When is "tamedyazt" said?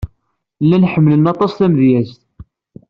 1.53-2.21